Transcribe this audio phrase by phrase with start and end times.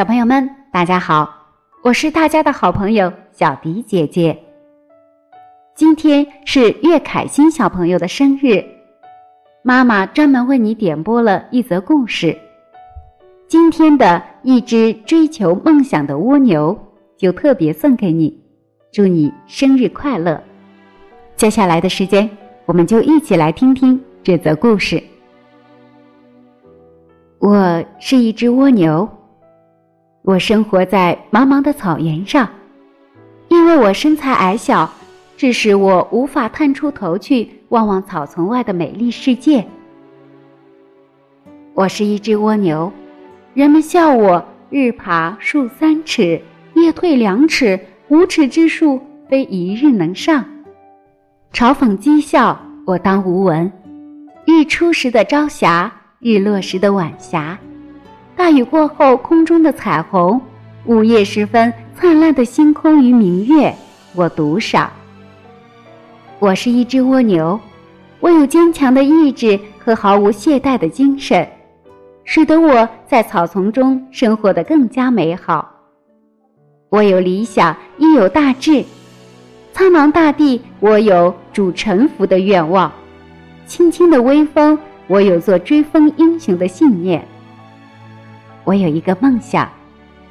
[0.00, 1.28] 小朋友们，大家好，
[1.82, 4.34] 我是大家的好朋友小迪姐姐。
[5.74, 8.64] 今天是岳凯欣小朋友的生日，
[9.62, 12.34] 妈妈专门为你点播了一则故事。
[13.46, 16.78] 今天的一只追求梦想的蜗牛，
[17.18, 18.42] 就特别送给你，
[18.90, 20.42] 祝你生日快乐！
[21.36, 22.26] 接下来的时间，
[22.64, 25.02] 我们就一起来听听这则故事。
[27.38, 29.06] 我是一只蜗牛，
[30.22, 32.48] 我生活在茫茫的草原上，
[33.48, 34.90] 因为我身材矮小，
[35.36, 39.66] 致使我无法探出头去望望草丛外的美丽世界。
[41.74, 42.92] 我是一只蜗牛，
[43.54, 46.42] 人们笑我日爬树三尺，
[46.74, 50.44] 夜退两尺，五尺之树非一日能上。
[51.52, 53.72] 嘲讽讥笑我当无闻，
[54.44, 55.90] 日出时的朝霞。
[56.22, 57.58] 日落时的晚霞，
[58.40, 60.40] 大雨过后空中的彩虹，
[60.86, 63.70] 午夜时分灿烂的星空与明月，
[64.14, 64.90] 我独赏。
[66.38, 67.60] 我是一只蜗牛，
[68.18, 71.46] 我有坚强的意志和毫无懈怠的精神，
[72.24, 75.70] 使得我在草丛中生活的更加美好。
[76.88, 78.82] 我有理想，亦有大志。
[79.74, 82.90] 苍茫大地，我有主沉浮的愿望。
[83.66, 84.78] 轻轻的微风。
[85.08, 87.26] 我有做追风英雄的信念。
[88.70, 89.68] 我有一个梦想，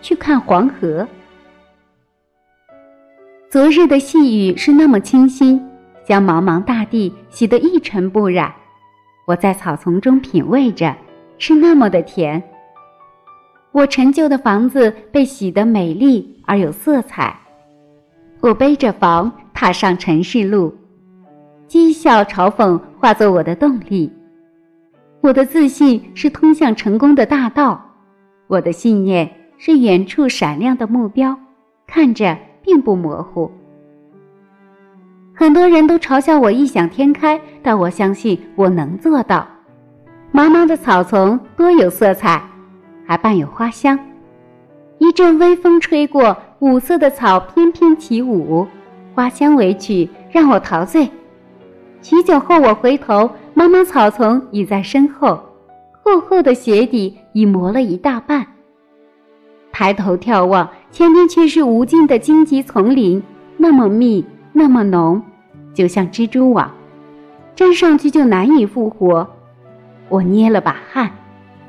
[0.00, 1.04] 去看黄河。
[3.50, 5.60] 昨日的细雨是那么清新，
[6.04, 8.54] 将茫茫大地洗得一尘不染。
[9.26, 10.94] 我在草丛中品味着，
[11.38, 12.40] 是那么的甜。
[13.72, 17.36] 我陈旧的房子被洗得美丽而有色彩。
[18.38, 20.72] 我背着房踏上尘世路，
[21.68, 24.12] 讥笑嘲讽化作我的动力。
[25.20, 27.89] 我的自信是通向成功的大道，
[28.50, 31.38] 我的信念是远处闪亮的目标，
[31.86, 33.48] 看着并不模糊。
[35.32, 39.46] 很多人都嘲笑我异想天开，但我相信我能做到。
[40.32, 42.42] 茫茫的草丛多有色彩，
[43.06, 43.96] 还伴有花香。
[44.98, 48.66] 一阵微风吹过，五色的草翩翩起舞，
[49.14, 51.08] 花香为曲，让我陶醉。
[52.02, 53.30] 许久后，我回头。
[53.54, 55.40] 茫茫草丛已在身后，
[56.02, 58.46] 厚厚的鞋底已磨了一大半。
[59.72, 63.22] 抬头眺望，前面却是无尽的荆棘丛林，
[63.56, 65.22] 那么密，那么浓，
[65.72, 66.70] 就像蜘蛛网，
[67.54, 69.28] 站上去就难以复活。
[70.08, 71.10] 我捏了把汗，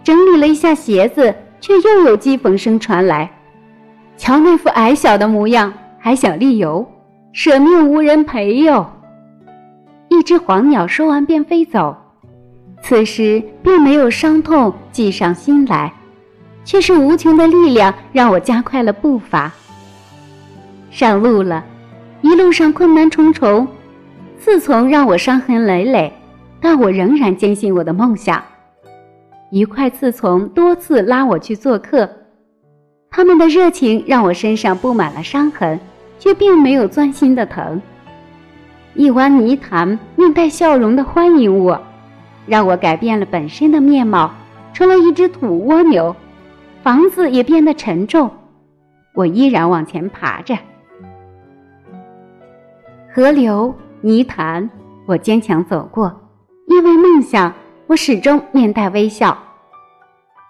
[0.03, 3.29] 整理了一下鞋子，却又有讥讽声传来
[4.17, 6.85] ：“瞧那副矮小的模样，还想立游，
[7.33, 8.85] 舍命无人陪哟。”
[10.09, 11.95] 一只黄鸟说完便飞走，
[12.83, 15.93] 此时并没有伤痛计上心来，
[16.65, 19.51] 却是无穷的力量让我加快了步伐。
[20.89, 21.63] 上路了，
[22.21, 23.67] 一路上困难重重，
[24.39, 26.11] 刺丛让我伤痕累累，
[26.59, 28.43] 但我仍然坚信我的梦想。
[29.51, 32.09] 一块刺丛多次拉我去做客，
[33.09, 35.79] 他们的热情让我身上布满了伤痕，
[36.19, 37.81] 却并没有钻心的疼。
[38.93, 41.81] 一湾泥潭面带笑容的欢迎我，
[42.51, 44.29] 让我改变了本身的面貌，
[44.73, 46.13] 成了一只土蜗牛。
[46.83, 48.29] 房子也变得沉重，
[49.15, 50.57] 我依然往前爬着。
[53.15, 54.69] 河流、泥潭，
[55.05, 56.13] 我坚强走过，
[56.67, 57.53] 因为梦想，
[57.87, 59.37] 我始终面带微笑。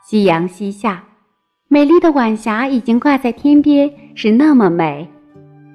[0.04, 1.04] 夕阳西下，
[1.68, 5.08] 美丽的晚霞已经挂在天边，是那么美。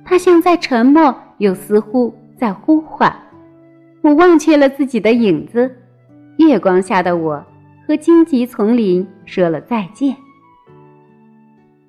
[0.04, 2.12] 它像在沉默，又似乎。
[2.36, 3.16] 在呼唤，
[4.02, 5.74] 我忘却了自己的影子。
[6.38, 7.44] 月光下的我，
[7.86, 10.16] 和荆棘丛林说了再见。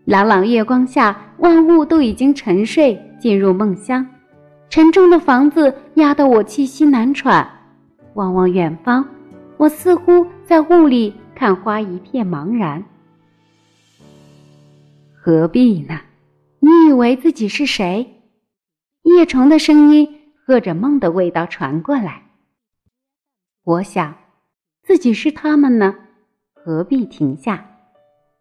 [0.05, 4.07] 朗朗月光下，万物都已经沉睡，进入梦乡。
[4.69, 7.47] 沉重的房子压得我气息难喘。
[8.13, 9.05] 望望远方，
[9.57, 12.83] 我似乎在雾里看花一片茫然。
[15.13, 15.99] 何必呢？
[16.59, 18.21] 你以为自己是谁？
[19.03, 20.13] 叶虫的声音。
[20.47, 22.21] 喝着梦的味道传过来，
[23.65, 24.15] 我想，
[24.87, 25.93] 自己是他们呢，
[26.53, 27.65] 何必停下？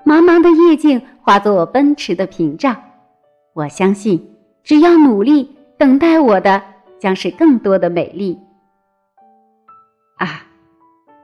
[0.05, 2.81] 茫茫的夜景化作奔驰的屏障。
[3.53, 4.25] 我相信，
[4.63, 6.63] 只要努力，等待我的
[7.01, 8.39] 将是更多的美丽。
[10.19, 10.47] 啊，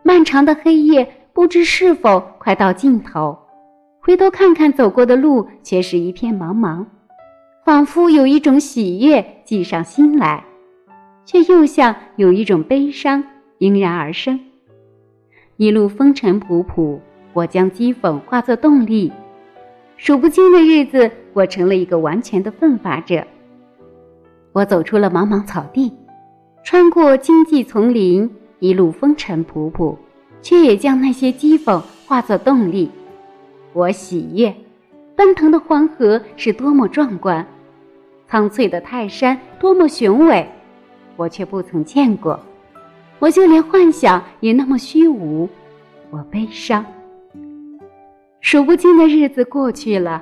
[0.02, 3.38] 漫长的黑夜不知是否快到尽头？
[4.00, 6.84] 回头看看走过的路，却是一片茫茫，
[7.64, 10.42] 仿佛有一种喜悦计上心来。
[11.25, 13.22] 却又像有一种悲伤
[13.58, 14.40] 迎然而生。
[15.56, 16.99] 一路风尘仆仆，
[17.32, 19.12] 我将讥讽化作动力。
[19.96, 23.25] 数不清的日子，我成了一个完全的奋发者。
[24.52, 25.93] 我走出了茫茫草地，
[26.64, 28.28] 穿过荆棘丛林，
[28.58, 29.96] 一路风尘仆仆，
[30.40, 32.90] 却也将那些讥讽化作动力。
[33.72, 34.54] 我喜悦，
[35.14, 37.46] 奔腾的黄河是多么壮观，
[38.26, 40.49] 苍翠的泰山多么雄伟，
[41.16, 42.40] 我却不曾见过。
[43.22, 45.48] 我就连幻想也那么虚无，
[46.10, 46.84] 我悲伤。
[48.40, 50.20] 数不清的日子过去了，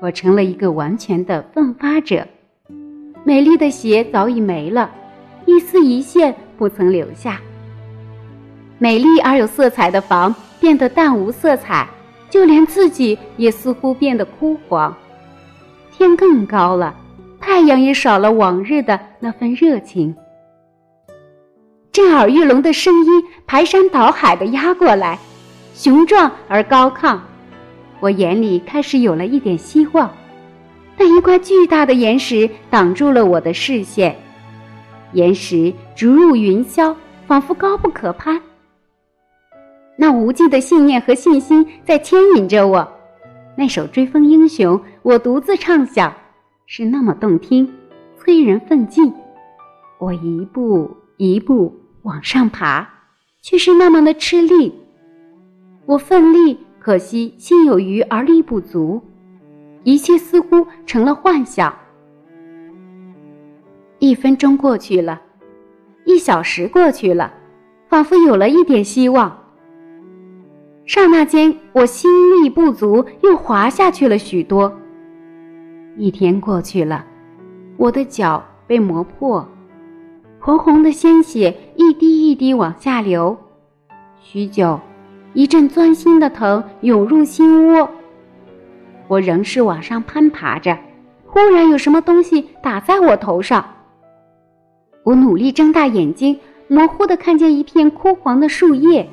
[0.00, 2.26] 我成了一个完全的奋发者。
[3.24, 4.90] 美丽的鞋早已没了，
[5.46, 7.40] 一丝一线不曾留下。
[8.76, 11.88] 美丽而有色彩的房变得淡无色彩。
[12.28, 14.94] 就连自己也似乎变得枯黄，
[15.90, 16.94] 天更高了，
[17.38, 20.14] 太阳也少了往日的那份热情。
[21.92, 25.18] 震耳欲聋的声音排山倒海的压过来，
[25.74, 27.20] 雄壮而高亢。
[28.00, 30.10] 我眼里开始有了一点希望，
[30.96, 34.16] 但一块巨大的岩石挡住了我的视线，
[35.12, 36.96] 岩石逐入云霄，
[37.26, 38.40] 仿佛高不可攀。
[39.94, 42.90] 那无尽的信念和信心在牵引着我，
[43.54, 46.10] 那首《追风英雄》，我独自唱响，
[46.64, 47.70] 是那么动听，
[48.16, 49.12] 催人奋进。
[49.98, 52.88] 我一步一步往上爬，
[53.40, 54.72] 却是那么的吃力。
[55.86, 59.02] 我奋力，可惜心有余而力不足，
[59.84, 61.74] 一切似乎成了幻想。
[63.98, 65.20] 一分钟过去了，
[66.04, 67.32] 一小时过去了，
[67.88, 69.38] 仿佛有了一点希望。
[70.84, 72.10] 刹那间，我心
[72.42, 74.76] 力不足，又滑下去了许多。
[75.96, 77.04] 一天过去了，
[77.76, 79.46] 我的脚被磨破，
[80.44, 83.38] 红红的鲜血一滴一滴往下流。
[84.20, 84.80] 许久，
[85.34, 87.88] 一阵钻心的疼涌入心窝。
[89.06, 90.76] 我仍是往上攀爬着，
[91.28, 93.64] 忽然有什么东西打在我头上。
[95.04, 96.36] 我努力睁大眼睛，
[96.66, 99.08] 模糊的看见一片枯黄的树叶。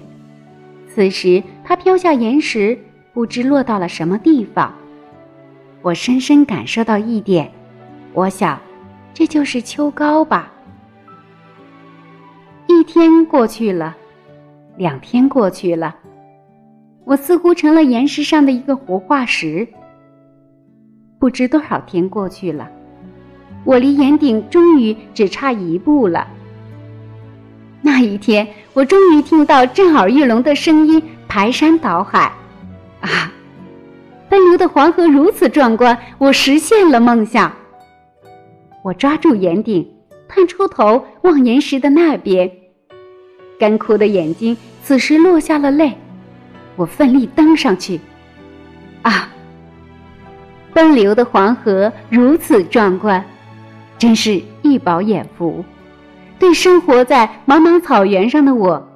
[0.87, 2.75] 此时，它飘下岩石，
[3.13, 4.73] 不知落到了什么地方。
[5.83, 7.51] 我深深感受到一点，
[8.13, 8.59] 我想，
[9.13, 10.51] 这就是秋高吧。
[12.91, 13.95] 天过去了，
[14.75, 15.95] 两天过去了，
[17.05, 19.67] 我似乎成了岩石上的一个活化石。
[21.19, 22.67] 不知多少天过去了，
[23.63, 26.27] 我离岩顶终于只差一步了。
[27.83, 32.31] 那一天，我终于听到震耳欲聋的声音，排山倒海，
[33.01, 33.31] 啊！
[34.27, 37.53] 奔流的黄河如此壮观，我实现了梦想。
[38.83, 39.87] 我抓住岩顶，
[40.27, 42.51] 探出头望岩石的那边，
[43.59, 45.93] 干枯的眼睛此时落下了泪。
[46.75, 47.99] 我奋力登上去，
[49.01, 49.29] 啊！
[50.73, 53.23] 奔流的黄河如此壮观，
[53.97, 55.63] 真是一饱眼福。
[56.39, 58.87] 对生活在茫茫草原上的我，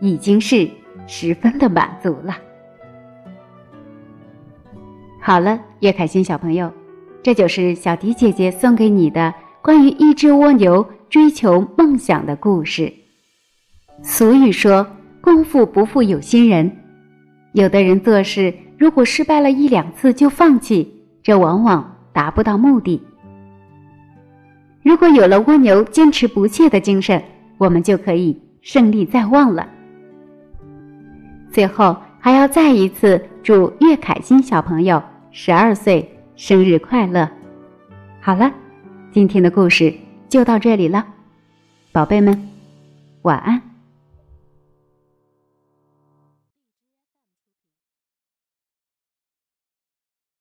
[0.00, 0.70] 已经是
[1.08, 2.36] 十分的满足了。
[5.20, 6.70] 好了，叶凯欣小朋友，
[7.20, 12.92] 这就是小迪姐姐送给你的关于一只蜗牛追求梦想的故事。
[14.02, 14.86] 俗语说
[15.20, 16.70] ：“功夫不负有心人。”
[17.52, 23.00] 有的人做事如果失败了一两次就放弃，这往往达不到目的。
[24.82, 27.22] 如果有了蜗牛坚持不懈的精神，
[27.56, 29.66] 我们就可以胜利在望了。
[31.50, 37.30] 最后，还要再一次祝岳凯欣小朋友十二岁生日快乐！
[38.20, 38.52] 好了，
[39.12, 39.94] 今天的故事
[40.28, 41.06] 就到这里了，
[41.92, 42.48] 宝贝们，
[43.22, 43.73] 晚安。